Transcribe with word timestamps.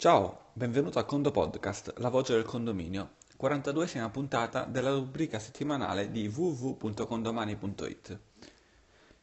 Ciao, 0.00 0.50
benvenuto 0.52 1.00
a 1.00 1.04
Condo 1.04 1.32
Podcast, 1.32 1.94
la 1.96 2.08
voce 2.08 2.32
del 2.32 2.44
condominio, 2.44 3.14
42esima 3.36 4.08
puntata 4.12 4.62
della 4.62 4.92
rubrica 4.92 5.40
settimanale 5.40 6.12
di 6.12 6.28
www.condomani.it. 6.28 8.18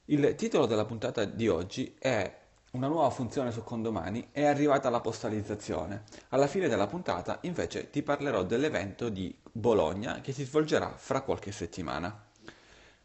Il 0.08 0.36
titolo 0.36 0.66
della 0.66 0.84
puntata 0.84 1.24
di 1.24 1.48
oggi 1.48 1.96
è 1.98 2.30
Una 2.72 2.88
nuova 2.88 3.10
funzione 3.10 3.54
su 3.54 3.64
Condomani 3.64 4.28
è 4.32 4.44
arrivata 4.44 4.90
la 4.90 5.00
postalizzazione. 5.00 6.04
Alla 6.32 6.48
fine 6.48 6.68
della 6.68 6.88
puntata 6.88 7.38
invece 7.44 7.90
ti 7.90 8.04
parlerò 8.04 8.44
dell'evento 8.44 9.08
di 9.08 9.34
Bologna 9.50 10.20
che 10.20 10.34
si 10.34 10.44
svolgerà 10.44 10.92
fra 10.98 11.22
qualche 11.22 11.54
settimana. 11.54 12.22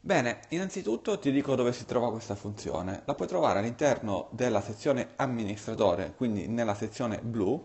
Bene, 0.03 0.41
innanzitutto 0.49 1.19
ti 1.19 1.31
dico 1.31 1.55
dove 1.55 1.73
si 1.73 1.85
trova 1.85 2.11
questa 2.11 2.35
funzione. 2.35 3.03
La 3.05 3.15
puoi 3.15 3.29
trovare 3.29 3.59
all'interno 3.59 4.29
della 4.31 4.63
sezione 4.63 5.11
amministratore, 5.17 6.15
quindi 6.17 6.49
nella 6.49 6.75
sezione 6.75 7.19
blu. 7.19 7.63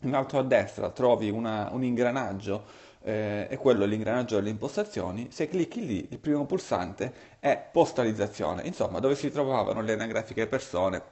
In 0.00 0.14
alto 0.14 0.38
a 0.38 0.42
destra 0.42 0.90
trovi 0.90 1.30
una, 1.30 1.68
un 1.72 1.84
ingranaggio, 1.84 2.64
eh, 3.02 3.46
è 3.48 3.56
quello 3.58 3.84
l'ingranaggio 3.84 4.34
delle 4.34 4.50
impostazioni. 4.50 5.28
Se 5.30 5.48
clicchi 5.48 5.86
lì, 5.86 6.08
il 6.10 6.18
primo 6.18 6.44
pulsante 6.44 7.38
è 7.38 7.68
postalizzazione, 7.72 8.62
insomma, 8.64 8.98
dove 8.98 9.14
si 9.14 9.30
trovavano 9.30 9.80
le 9.80 9.92
anagrafiche 9.92 10.46
persone 10.48 11.02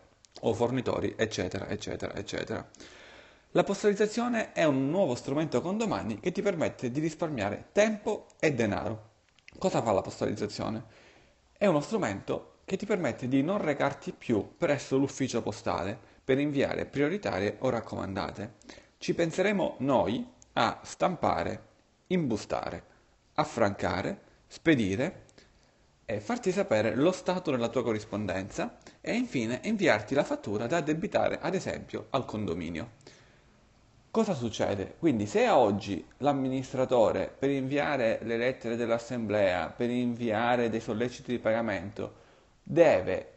o 0.41 0.53
fornitori, 0.55 1.15
eccetera, 1.17 1.69
eccetera, 1.69 2.15
eccetera. 2.15 2.69
La 3.53 3.63
postalizzazione 3.63 4.53
è 4.53 4.65
un 4.65 4.91
nuovo 4.91 5.15
strumento 5.15 5.61
con 5.61 5.79
domani 5.79 6.19
che 6.19 6.33
ti 6.33 6.43
permette 6.43 6.91
di 6.91 6.99
risparmiare 7.01 7.67
tempo 7.73 8.27
e 8.41 8.53
denaro. 8.53 9.13
Cosa 9.65 9.81
fa 9.81 9.93
la 9.93 10.03
postalizzazione? 10.03 10.85
È 11.57 11.65
uno 11.65 11.81
strumento 11.81 12.57
che 12.67 12.77
ti 12.77 12.85
permette 12.85 13.29
di 13.29 13.43
non 13.43 13.63
recarti 13.63 14.13
più 14.13 14.57
presso 14.59 14.99
l'ufficio 14.99 15.41
postale 15.41 15.99
per 16.23 16.39
inviare 16.39 16.85
prioritarie 16.85 17.57
o 17.61 17.71
raccomandate. 17.71 18.57
Ci 18.99 19.15
penseremo 19.15 19.77
noi 19.79 20.23
a 20.53 20.81
stampare, 20.83 21.63
imbustare, 22.09 22.85
affrancare, 23.37 24.21
spedire 24.49 25.25
e 26.05 26.21
farti 26.21 26.53
sapere 26.53 26.95
lo 26.95 27.11
stato 27.11 27.51
della 27.51 27.71
tua 27.71 27.85
corrispondenza 27.85 28.77
e 29.01 29.15
infine 29.15 29.61
inviarti 29.63 30.15
la 30.15 30.25
fattura 30.25 30.67
da 30.67 30.77
addebitare 30.77 31.39
ad 31.41 31.55
esempio 31.55 32.09
al 32.11 32.27
condominio. 32.27 32.91
Cosa 34.15 34.33
succede? 34.33 34.95
Quindi 35.01 35.27
se 35.27 35.49
oggi 35.49 36.07
l'amministratore 36.19 37.35
per 37.37 37.51
inviare 37.51 38.21
le 38.23 38.37
lettere 38.37 38.77
dell'assemblea, 38.77 39.71
per 39.71 39.91
inviare 39.91 40.71
dei 40.71 40.79
solleciti 40.79 41.33
di 41.33 41.41
pagamento, 41.41 42.15
deve 42.63 43.33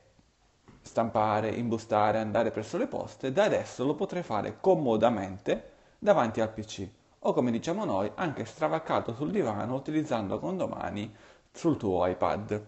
stampare, 0.83 1.49
imbustare, 1.49 2.19
andare 2.19 2.51
presso 2.51 2.77
le 2.77 2.85
poste, 2.85 3.31
da 3.31 3.45
adesso 3.45 3.85
lo 3.85 3.95
potrei 3.95 4.21
fare 4.21 4.57
comodamente 4.61 5.71
davanti 5.97 6.41
al 6.41 6.53
PC 6.53 6.87
o 7.21 7.33
come 7.33 7.49
diciamo 7.49 7.83
noi 7.83 8.11
anche 8.13 8.45
stravaccato 8.45 9.15
sul 9.15 9.31
divano 9.31 9.73
utilizzando 9.73 10.37
condomani 10.37 11.11
sul 11.51 11.75
tuo 11.77 12.05
iPad. 12.05 12.65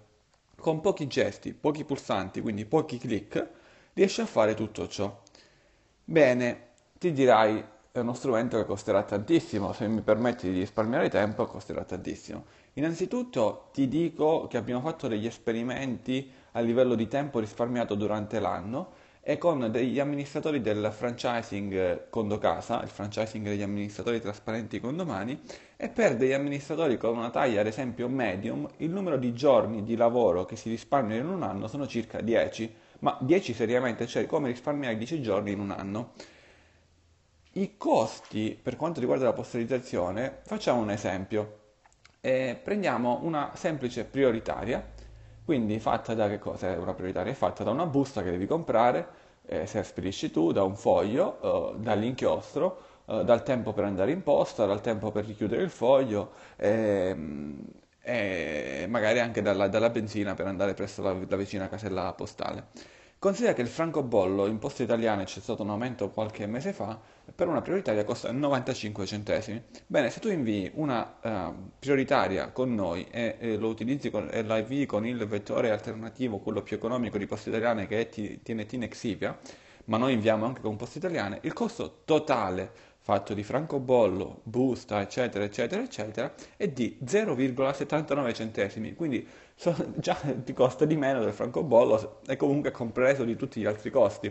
Con 0.60 0.82
pochi 0.82 1.06
gesti, 1.06 1.54
pochi 1.54 1.86
pulsanti, 1.86 2.42
quindi 2.42 2.66
pochi 2.66 2.98
clic, 2.98 3.48
riesci 3.94 4.22
a 4.22 4.26
fare 4.26 4.56
tutto 4.56 4.88
ciò. 4.88 5.16
Bene, 6.04 6.70
ti 6.98 7.12
dirai 7.14 7.78
è 8.00 8.04
uno 8.04 8.14
strumento 8.14 8.58
che 8.58 8.66
costerà 8.66 9.04
tantissimo, 9.04 9.74
se 9.74 9.88
mi 9.88 10.02
permetti 10.02 10.52
di 10.52 10.60
risparmiare 10.60 11.10
tempo 11.10 11.46
costerà 11.46 11.84
tantissimo. 11.84 12.46
Innanzitutto 12.74 13.70
ti 13.74 13.88
dico 13.88 14.48
che 14.48 14.58
abbiamo 14.58 14.82
fatto 14.82 15.08
degli 15.08 15.26
esperimenti 15.26 16.32
a 16.54 16.60
livello 16.62 16.96
di 16.96 17.08
tempo 17.08 17.40
risparmiato 17.40 17.96
durante 17.96 18.40
l'anno 18.40 19.08
e 19.22 19.38
con 19.38 19.70
degli 19.70 20.00
amministratori 20.00 20.62
del 20.62 20.90
franchising 20.92 22.10
Condocasa, 22.10 22.82
il 22.82 22.90
franchising 22.90 23.46
degli 23.46 23.62
amministratori 23.62 24.20
trasparenti 24.20 24.80
condomani, 24.80 25.40
e 25.78 25.90
per 25.90 26.16
degli 26.16 26.34
amministratori 26.34 26.98
con 26.98 27.16
una 27.18 27.30
taglia 27.30 27.62
ad 27.62 27.68
esempio 27.68 28.08
medium, 28.08 28.68
il 28.78 28.90
numero 28.90 29.18
di 29.18 29.34
giorni 29.34 29.84
di 29.84 29.96
lavoro 29.96 30.46
che 30.46 30.56
si 30.56 30.70
risparmiano 30.70 31.22
in 31.22 31.30
un 31.30 31.44
anno 31.44 31.68
sono 31.68 31.86
circa 31.86 32.22
10, 32.22 32.74
ma 33.00 33.18
10 33.22 33.54
seriamente, 33.54 34.08
cioè 34.08 34.26
come 34.26 34.48
risparmiare 34.48 34.98
10 34.98 35.22
giorni 35.22 35.52
in 35.52 35.60
un 35.60 35.72
anno. 35.72 36.12
I 37.60 37.76
costi 37.76 38.58
per 38.62 38.78
quanto 38.78 39.02
riguarda 39.02 39.26
la 39.26 39.34
postalizzazione, 39.34 40.40
facciamo 40.44 40.80
un 40.80 40.92
esempio. 40.92 41.58
Eh, 42.22 42.58
prendiamo 42.64 43.20
una 43.24 43.52
semplice 43.54 44.06
prioritaria, 44.06 44.82
quindi 45.44 45.78
fatta 45.80 46.14
da 46.14 46.30
che 46.30 46.40
cosa 46.40 46.70
è 46.70 46.78
una 46.78 46.94
prioritaria? 46.94 47.34
È 47.34 47.36
fatta 47.36 47.66
da 47.66 47.72
una 47.72 47.86
busta 47.86 48.24
che 48.24 48.32
devi 48.32 48.48
comprare, 48.48 49.08
eh, 49.46 49.66
se 49.66 49.84
spedisci 49.84 50.32
tu, 50.32 50.54
da 50.54 50.64
un 50.64 50.78
foglio, 50.78 51.74
eh, 51.74 51.80
dall'inchiostro, 51.80 52.82
eh, 53.08 53.26
dal 53.26 53.44
tempo 53.44 53.74
per 53.74 53.84
andare 53.84 54.12
in 54.12 54.24
posta, 54.24 54.66
dal 54.66 54.80
tempo 54.80 55.12
per 55.12 55.26
richiudere 55.26 55.62
il 55.62 55.70
foglio 55.70 56.32
ehm, 56.56 57.62
e 58.02 58.86
magari 58.88 59.20
anche 59.20 59.42
dalla, 59.42 59.68
dalla, 59.68 59.90
benzina 59.90 60.34
per 60.34 60.48
andare 60.48 60.74
presso 60.76 61.02
la, 61.02 61.14
la 61.28 61.36
vicina 61.36 61.68
casella 61.68 62.14
postale. 62.14 62.68
Considera 63.20 63.54
che 63.54 63.62
il 63.62 63.68
francobollo 63.68 64.46
in 64.46 64.60
poste 64.60 64.84
italiane 64.84 65.26
c'è 65.26 65.42
stato 65.42 65.62
un 65.64 65.72
aumento 65.72 66.10
qualche 66.10 66.46
mese 66.46 66.72
fa, 66.72 66.98
per 67.40 67.48
una 67.48 67.62
prioritaria 67.62 68.04
costa 68.04 68.34
95 68.34 69.06
centesimi. 69.06 69.64
Bene, 69.88 70.10
se 70.10 70.20
tu 70.20 70.28
invii 70.28 70.72
una 70.74 71.20
uh, 71.22 71.70
prioritaria 71.80 72.50
con 72.50 72.76
noi 72.76 73.08
e, 73.10 73.38
e, 73.40 73.56
lo 73.56 73.70
utilizzi 73.70 74.10
con, 74.10 74.28
e 74.30 74.44
la 74.44 74.58
invii 74.58 74.86
con 74.86 75.06
il 75.06 75.26
vettore 75.26 75.72
alternativo, 75.72 76.40
quello 76.40 76.62
più 76.64 76.76
economico 76.76 77.18
di 77.18 77.26
poste 77.28 77.48
italiane 77.48 77.88
che 77.88 78.02
è 78.02 78.10
TNT 78.10 78.74
Nexivia, 78.74 79.40
ma 79.86 79.96
noi 79.96 80.12
inviamo 80.12 80.46
anche 80.48 80.60
con 80.60 80.76
poste 80.76 80.98
italiane, 80.98 81.40
il 81.44 81.54
costo 81.54 82.02
totale 82.04 82.72
fatto 83.00 83.34
di 83.34 83.44
francobollo, 83.44 84.42
busta, 84.44 85.00
eccetera, 85.00 85.46
eccetera, 85.46 85.82
eccetera, 85.82 86.34
è 86.58 86.68
di 86.68 86.98
0,79 87.02 88.34
centesimi, 88.34 88.96
quindi 88.96 89.26
so, 89.56 89.74
già 89.96 90.18
ti 90.44 90.52
costa 90.52 90.84
di 90.84 90.98
meno 90.98 91.24
del 91.24 91.32
francobollo 91.32 92.20
e 92.28 92.36
comunque 92.36 92.72
compreso 92.72 93.24
di 93.24 93.38
tutti 93.38 93.62
gli 93.62 93.66
altri 93.66 93.92
costi, 93.92 94.30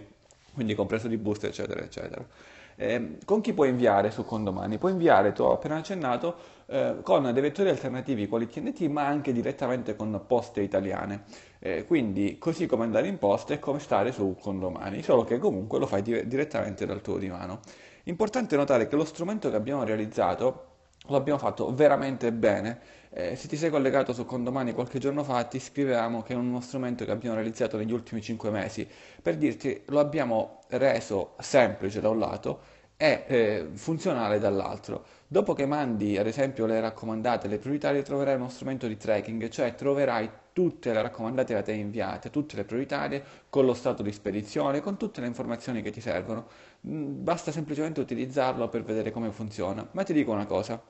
quindi 0.53 0.75
compreso 0.75 1.09
di 1.09 1.17
busta, 1.17 1.47
eccetera, 1.47 1.81
eccetera. 1.81 2.58
Eh, 2.81 3.19
con 3.25 3.41
chi 3.41 3.53
puoi 3.55 3.71
inviare 3.71 4.11
su 4.13 4.25
Condomani? 4.25 4.79
Puoi 4.79 4.93
inviare, 4.93 5.33
ti 5.33 5.41
ho 5.43 5.53
appena 5.53 5.77
accennato, 5.77 6.37
eh, 6.67 6.99
con 7.03 7.25
dei 7.33 7.43
vettori 7.43 7.71
alternativi 7.71 8.29
quali 8.29 8.47
TNT, 8.49 8.83
ma 8.83 9.05
anche 9.05 9.33
direttamente 9.33 9.97
con 9.97 10.23
poste 10.29 10.61
italiane. 10.61 11.25
Eh, 11.59 11.85
quindi, 11.87 12.39
così 12.39 12.67
come 12.67 12.85
andare 12.85 13.09
in 13.09 13.19
posta 13.19 13.53
è 13.55 13.59
come 13.59 13.81
stare 13.81 14.13
su 14.13 14.37
Condomani, 14.41 15.03
solo 15.03 15.25
che 15.25 15.39
comunque 15.39 15.81
lo 15.81 15.87
fai 15.87 16.03
di- 16.03 16.29
direttamente 16.29 16.87
dal 16.87 17.01
tuo 17.01 17.19
divano. 17.19 17.61
Importante 18.05 18.55
notare 18.57 18.87
che 18.87 18.95
lo 18.97 19.05
strumento 19.05 19.51
che 19.51 19.57
abbiamo 19.57 19.83
realizzato 19.83 20.67
lo 21.07 21.17
abbiamo 21.17 21.39
fatto 21.39 21.73
veramente 21.75 22.33
bene. 22.33 22.97
Eh, 23.11 23.37
se 23.37 23.49
ti 23.49 23.57
sei 23.57 23.71
collegato 23.71 24.13
su 24.13 24.25
Condomani 24.25 24.73
qualche 24.73 24.99
giorno 24.99 25.25
fa, 25.25 25.45
ti 25.45 25.59
scrivevamo 25.59 26.23
che 26.23 26.35
è 26.35 26.37
uno 26.37 26.61
strumento 26.61 27.05
che 27.05 27.11
abbiamo 27.11 27.37
realizzato 27.37 27.77
negli 27.77 27.93
ultimi 27.93 28.21
5 28.21 28.51
mesi. 28.51 28.87
Per 29.23 29.37
dirti, 29.37 29.83
lo 29.87 30.01
abbiamo 30.01 30.61
reso 30.69 31.35
semplice 31.39 32.01
da 32.01 32.11
un 32.11 32.19
lato 32.19 32.77
e 33.01 33.25
eh, 33.29 33.69
funzionale 33.75 34.41
dall'altro. 34.41 35.05
Dopo 35.29 35.55
che 35.55 35.67
mandi, 35.67 36.19
ad 36.19 36.27
esempio, 36.27 36.67
le 36.67 36.81
raccomandate, 36.81 37.47
le 37.47 37.59
prioritarie, 37.59 38.03
troverai 38.03 38.35
uno 38.35 38.49
strumento 38.49 38.89
di 38.89 38.97
tracking, 38.97 39.49
cioè 39.49 39.77
troverai 39.77 40.29
tutte 40.53 40.93
le 40.93 41.01
raccomandate 41.03 41.55
da 41.55 41.63
te 41.63 41.73
inviate, 41.73 42.31
tutte 42.31 42.57
le 42.57 42.65
prioritarie, 42.65 43.23
con 43.49 43.65
lo 43.65 43.75
stato 43.75 44.03
di 44.03 44.11
spedizione, 44.11 44.81
con 44.81 44.97
tutte 44.97 45.21
le 45.21 45.29
informazioni 45.29 45.81
che 45.81 45.91
ti 45.91 46.01
servono. 46.01 46.49
Mm, 46.89 47.23
basta 47.23 47.53
semplicemente 47.53 48.01
utilizzarlo 48.01 48.69
per 48.69 48.83
vedere 48.83 49.13
come 49.13 49.31
funziona. 49.31 49.87
Ma 49.93 50.03
ti 50.03 50.13
dico 50.13 50.33
una 50.33 50.47
cosa. 50.47 50.83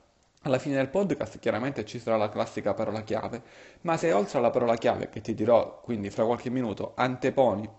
Alla 0.43 0.57
fine 0.57 0.75
del 0.77 0.89
podcast 0.89 1.37
chiaramente 1.37 1.85
ci 1.85 1.99
sarà 1.99 2.17
la 2.17 2.29
classica 2.29 2.73
parola 2.73 3.01
chiave, 3.03 3.43
ma 3.81 3.97
se 3.97 4.11
oltre 4.13 4.39
alla 4.39 4.49
parola 4.49 4.75
chiave 4.77 5.09
che 5.09 5.21
ti 5.21 5.35
dirò, 5.35 5.81
quindi 5.81 6.09
fra 6.09 6.25
qualche 6.25 6.49
minuto, 6.49 6.93
anteponi 6.95 7.69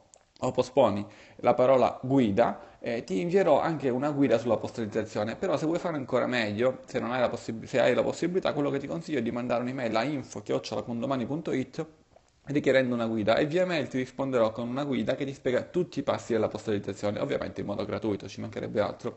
o 0.40 0.50
posponi 0.52 1.04
la 1.36 1.54
parola 1.54 1.98
guida, 2.02 2.76
eh, 2.80 3.04
ti 3.04 3.20
invierò 3.20 3.60
anche 3.60 3.88
una 3.88 4.10
guida 4.10 4.38
sulla 4.38 4.56
postalizzazione. 4.56 5.37
Però 5.37 5.56
se 5.56 5.66
vuoi 5.66 5.78
fare 5.78 5.96
ancora 5.96 6.26
meglio, 6.26 6.81
se, 6.87 6.98
hai 6.98 7.20
la, 7.20 7.37
se 7.37 7.81
hai 7.81 7.94
la 7.94 8.02
possibilità, 8.02 8.52
quello 8.52 8.70
che 8.70 8.78
ti 8.78 8.87
consiglio 8.87 9.19
è 9.19 9.22
di 9.22 9.31
mandare 9.31 9.62
un'email 9.62 9.96
a 9.96 10.02
info-condomani.it 10.04 11.87
richiedendo 12.46 12.94
una 12.94 13.06
guida 13.06 13.37
e 13.37 13.46
via 13.46 13.64
mail 13.66 13.88
ti 13.88 13.98
risponderò 13.98 14.50
con 14.50 14.69
una 14.69 14.84
guida 14.84 15.14
che 15.14 15.25
ti 15.25 15.32
spiega 15.32 15.62
tutti 15.62 16.00
i 16.00 16.02
passi 16.02 16.32
della 16.32 16.48
postalizzazione, 16.48 17.20
ovviamente 17.20 17.60
in 17.60 17.66
modo 17.66 17.84
gratuito, 17.84 18.28
ci 18.28 18.40
mancherebbe 18.40 18.81
altro. 18.81 19.14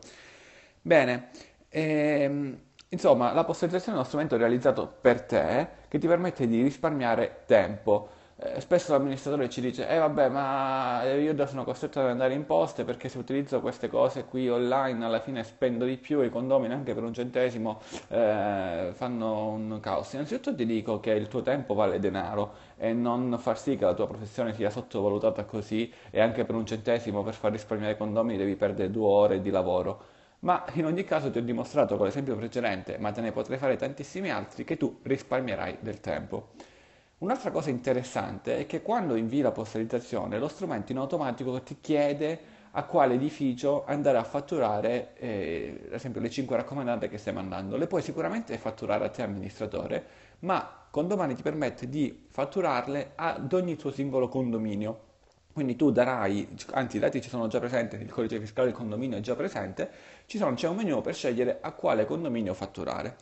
Bene, 0.80 1.30
ehm, 1.68 2.58
insomma, 2.88 3.32
la 3.32 3.44
postalizzazione 3.44 3.96
è 3.96 4.00
uno 4.00 4.06
strumento 4.06 4.36
realizzato 4.36 4.86
per 5.00 5.22
te 5.22 5.68
che 5.88 5.98
ti 5.98 6.06
permette 6.06 6.46
di 6.46 6.62
risparmiare 6.62 7.42
tempo 7.46 8.08
eh, 8.36 8.60
spesso 8.60 8.92
l'amministratore 8.92 9.48
ci 9.48 9.60
dice, 9.60 9.88
eh 9.88 9.98
vabbè, 9.98 10.28
ma 10.28 11.02
io 11.04 11.46
sono 11.46 11.62
costretto 11.64 12.00
ad 12.00 12.08
andare 12.08 12.34
in 12.34 12.44
poste 12.46 12.84
perché 12.84 13.08
se 13.08 13.18
utilizzo 13.18 13.60
queste 13.60 13.88
cose 13.88 14.24
qui 14.24 14.48
online 14.48 15.04
alla 15.04 15.20
fine 15.20 15.44
spendo 15.44 15.84
di 15.84 15.96
più, 15.96 16.20
i 16.20 16.30
condomini 16.30 16.74
anche 16.74 16.94
per 16.94 17.04
un 17.04 17.14
centesimo 17.14 17.80
eh, 18.08 18.90
fanno 18.92 19.48
un 19.48 19.78
caos. 19.80 20.12
Innanzitutto 20.14 20.54
ti 20.54 20.66
dico 20.66 20.98
che 20.98 21.12
il 21.12 21.28
tuo 21.28 21.42
tempo 21.42 21.74
vale 21.74 22.00
denaro 22.00 22.54
e 22.76 22.92
non 22.92 23.36
far 23.38 23.58
sì 23.58 23.76
che 23.76 23.84
la 23.84 23.94
tua 23.94 24.08
professione 24.08 24.52
sia 24.52 24.68
sottovalutata 24.70 25.44
così 25.44 25.92
e 26.10 26.20
anche 26.20 26.44
per 26.44 26.56
un 26.56 26.66
centesimo 26.66 27.22
per 27.22 27.34
far 27.34 27.52
risparmiare 27.52 27.94
i 27.94 27.96
condomini 27.96 28.36
devi 28.36 28.56
perdere 28.56 28.90
due 28.90 29.06
ore 29.06 29.40
di 29.40 29.50
lavoro. 29.50 30.12
ma 30.40 30.64
in 30.74 30.84
ogni 30.84 31.04
caso 31.04 31.30
ti 31.30 31.38
ho 31.38 31.42
dimostrato 31.42 31.96
con 31.96 32.06
l'esempio 32.06 32.36
precedente, 32.36 32.98
ma 32.98 33.10
te 33.12 33.20
ne 33.22 33.32
potrei 33.32 33.58
fare 33.58 33.76
tantissimi 33.76 34.30
altri, 34.30 34.64
che 34.64 34.76
tu 34.76 34.98
risparmierai 35.02 35.78
del 35.80 36.00
tempo. 36.00 36.48
Un'altra 37.24 37.50
cosa 37.50 37.70
interessante 37.70 38.58
è 38.58 38.66
che 38.66 38.82
quando 38.82 39.14
invii 39.16 39.40
la 39.40 39.50
postalizzazione, 39.50 40.38
lo 40.38 40.46
strumento 40.46 40.92
in 40.92 40.98
automatico 40.98 41.58
ti 41.62 41.78
chiede 41.80 42.38
a 42.72 42.84
quale 42.84 43.14
edificio 43.14 43.86
andare 43.86 44.18
a 44.18 44.24
fatturare, 44.24 45.14
eh, 45.14 45.84
ad 45.86 45.94
esempio, 45.94 46.20
le 46.20 46.28
5 46.28 46.54
raccomandate 46.54 47.08
che 47.08 47.16
stai 47.16 47.32
mandando. 47.32 47.78
Le 47.78 47.86
puoi 47.86 48.02
sicuramente 48.02 48.58
fatturare 48.58 49.06
a 49.06 49.08
te 49.08 49.22
amministratore, 49.22 50.04
ma 50.40 50.84
Condomani 50.90 51.34
ti 51.34 51.40
permette 51.40 51.88
di 51.88 52.26
fatturarle 52.28 53.12
ad 53.14 53.50
ogni 53.54 53.76
tuo 53.76 53.90
singolo 53.90 54.28
condominio. 54.28 55.12
Quindi 55.54 55.76
tu 55.76 55.90
darai, 55.92 56.46
anzi 56.72 56.96
i 56.98 57.00
dati 57.00 57.22
ci 57.22 57.30
sono 57.30 57.46
già 57.46 57.58
presenti, 57.58 57.96
il 57.96 58.10
codice 58.10 58.38
fiscale 58.38 58.66
del 58.68 58.76
condominio 58.76 59.16
è 59.16 59.20
già 59.20 59.34
presente, 59.34 59.90
sono, 60.26 60.52
c'è 60.52 60.68
un 60.68 60.76
menu 60.76 61.00
per 61.00 61.14
scegliere 61.14 61.58
a 61.62 61.72
quale 61.72 62.04
condominio 62.04 62.52
fatturare. 62.52 63.16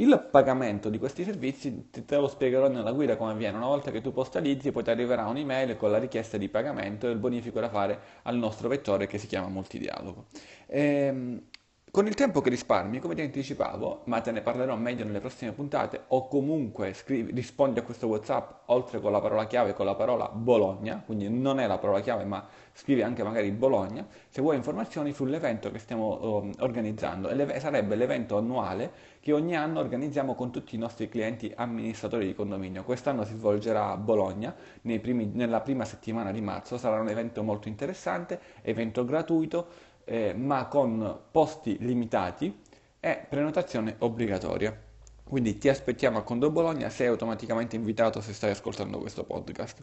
Il 0.00 0.28
pagamento 0.30 0.88
di 0.88 0.98
questi 0.98 1.24
servizi 1.24 1.90
te 1.90 2.16
lo 2.16 2.26
spiegherò 2.26 2.68
nella 2.68 2.90
guida 2.92 3.16
come 3.16 3.32
avviene. 3.32 3.58
Una 3.58 3.66
volta 3.66 3.90
che 3.90 4.00
tu 4.00 4.12
postalizzi 4.12 4.72
poi 4.72 4.82
ti 4.82 4.88
arriverà 4.88 5.26
un'email 5.26 5.76
con 5.76 5.90
la 5.90 5.98
richiesta 5.98 6.38
di 6.38 6.48
pagamento 6.48 7.06
e 7.06 7.10
il 7.10 7.18
bonifico 7.18 7.60
da 7.60 7.68
fare 7.68 8.00
al 8.22 8.36
nostro 8.36 8.68
vettore 8.68 9.06
che 9.06 9.18
si 9.18 9.26
chiama 9.26 9.48
multidialogo. 9.48 10.24
Ehm, 10.68 11.42
con 11.90 12.06
il 12.06 12.14
tempo 12.14 12.40
che 12.40 12.50
risparmi, 12.50 13.00
come 13.00 13.16
ti 13.16 13.20
anticipavo, 13.20 14.02
ma 14.04 14.20
te 14.20 14.30
ne 14.30 14.42
parlerò 14.42 14.76
meglio 14.76 15.04
nelle 15.04 15.18
prossime 15.18 15.50
puntate, 15.50 16.04
o 16.08 16.28
comunque 16.28 16.92
scrivi, 16.92 17.32
rispondi 17.32 17.80
a 17.80 17.82
questo 17.82 18.06
WhatsApp 18.06 18.62
oltre 18.66 19.00
con 19.00 19.10
la 19.10 19.20
parola 19.20 19.46
chiave 19.46 19.74
con 19.74 19.86
la 19.86 19.96
parola 19.96 20.28
Bologna, 20.28 21.02
quindi 21.04 21.28
non 21.28 21.58
è 21.58 21.66
la 21.66 21.78
parola 21.78 22.00
chiave, 22.00 22.24
ma 22.24 22.46
scrivi 22.72 23.02
anche 23.02 23.24
magari 23.24 23.50
Bologna, 23.50 24.06
se 24.28 24.40
vuoi 24.40 24.54
informazioni 24.56 25.12
sull'evento 25.12 25.72
che 25.72 25.80
stiamo 25.80 26.38
um, 26.38 26.52
organizzando. 26.60 27.28
E 27.28 27.60
sarebbe 27.60 27.96
l'evento 27.96 28.38
annuale 28.38 28.92
che 29.20 29.32
ogni 29.32 29.56
anno 29.56 29.80
organizziamo 29.80 30.34
con 30.34 30.52
tutti 30.52 30.76
i 30.76 30.78
nostri 30.78 31.08
clienti 31.08 31.52
amministratori 31.54 32.26
di 32.26 32.34
condominio. 32.34 32.84
Quest'anno 32.84 33.24
si 33.24 33.34
svolgerà 33.34 33.90
a 33.90 33.96
Bologna 33.96 34.54
primi, 34.80 35.30
nella 35.34 35.60
prima 35.60 35.84
settimana 35.84 36.30
di 36.30 36.40
marzo, 36.40 36.78
sarà 36.78 37.00
un 37.00 37.08
evento 37.08 37.42
molto 37.42 37.68
interessante, 37.68 38.40
evento 38.62 39.04
gratuito 39.04 39.88
eh, 40.10 40.34
ma 40.34 40.66
con 40.66 41.20
posti 41.30 41.76
limitati 41.78 42.62
e 42.98 43.26
prenotazione 43.28 43.94
obbligatoria. 43.98 44.76
Quindi 45.22 45.56
ti 45.56 45.68
aspettiamo 45.68 46.18
a 46.18 46.22
Condo 46.22 46.50
Bologna, 46.50 46.88
sei 46.88 47.06
automaticamente 47.06 47.76
invitato 47.76 48.20
se 48.20 48.32
stai 48.32 48.50
ascoltando 48.50 48.98
questo 48.98 49.22
podcast. 49.22 49.80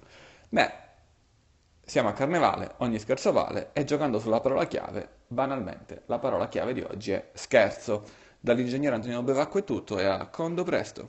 Beh, 0.49 0.69
siamo 1.81 2.09
a 2.09 2.13
Carnevale, 2.13 2.73
ogni 2.79 2.99
scherzo 2.99 3.31
vale 3.31 3.69
e 3.71 3.85
giocando 3.85 4.19
sulla 4.19 4.41
parola 4.41 4.65
chiave, 4.65 5.07
banalmente, 5.27 6.03
la 6.07 6.19
parola 6.19 6.49
chiave 6.49 6.73
di 6.73 6.81
oggi 6.81 7.11
è 7.11 7.29
scherzo. 7.33 8.25
Dall'ingegnere 8.37 8.95
Antonio 8.95 9.23
Bevacco 9.23 9.59
è 9.59 9.63
tutto 9.63 9.97
e 9.97 10.03
a 10.03 10.27
Condo 10.27 10.63
presto! 10.63 11.05